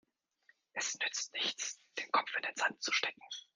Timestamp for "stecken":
2.91-3.21